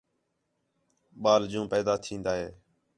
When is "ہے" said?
2.41-2.49